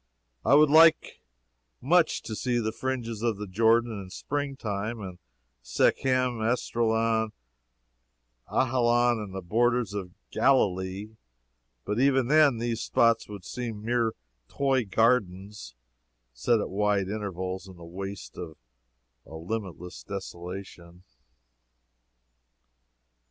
I 0.43 0.55
would 0.55 0.71
like 0.71 1.21
much 1.79 2.23
to 2.23 2.35
see 2.35 2.57
the 2.57 2.71
fringes 2.71 3.21
of 3.21 3.37
the 3.37 3.45
Jordan 3.45 4.01
in 4.01 4.09
spring 4.09 4.55
time, 4.55 4.99
and 4.99 5.19
Shechem, 5.61 6.41
Esdraelon, 6.41 7.33
Ajalon 8.51 9.19
and 9.19 9.35
the 9.35 9.43
borders 9.43 9.93
of 9.93 10.15
Galilee 10.31 11.17
but 11.85 11.99
even 11.99 12.29
then 12.29 12.57
these 12.57 12.81
spots 12.81 13.29
would 13.29 13.45
seem 13.45 13.85
mere 13.85 14.13
toy 14.47 14.85
gardens 14.85 15.75
set 16.33 16.59
at 16.59 16.71
wide 16.71 17.07
intervals 17.07 17.67
in 17.67 17.77
the 17.77 17.85
waste 17.85 18.39
of 18.39 18.57
a 19.27 19.35
limitless 19.35 20.01
desolation. 20.01 21.03